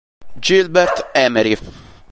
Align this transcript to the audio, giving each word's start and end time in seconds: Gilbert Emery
Gilbert 0.41 1.13
Emery 1.13 1.53